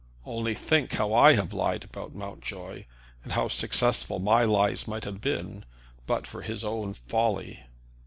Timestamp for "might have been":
4.87-5.63